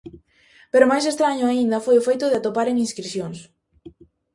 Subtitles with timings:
[0.71, 3.37] Pero máis estraño, aínda, foi o feito de atoparen inscricións.